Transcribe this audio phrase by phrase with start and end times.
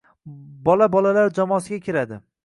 [0.69, 2.19] Bola bolalar jamoasiga kiradi.